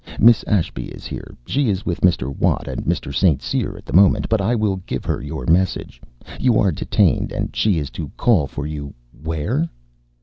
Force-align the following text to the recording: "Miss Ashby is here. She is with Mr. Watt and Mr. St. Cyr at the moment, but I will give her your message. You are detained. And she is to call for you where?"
"Miss 0.19 0.43
Ashby 0.47 0.85
is 0.87 1.05
here. 1.05 1.37
She 1.45 1.69
is 1.69 1.85
with 1.85 2.01
Mr. 2.01 2.35
Watt 2.35 2.67
and 2.67 2.85
Mr. 2.85 3.13
St. 3.13 3.39
Cyr 3.39 3.77
at 3.77 3.85
the 3.85 3.93
moment, 3.93 4.29
but 4.29 4.41
I 4.41 4.55
will 4.55 4.77
give 4.87 5.05
her 5.05 5.21
your 5.21 5.45
message. 5.45 6.01
You 6.39 6.57
are 6.57 6.71
detained. 6.71 7.31
And 7.31 7.55
she 7.55 7.77
is 7.77 7.91
to 7.91 8.09
call 8.17 8.47
for 8.47 8.65
you 8.65 8.95
where?" 9.21 9.69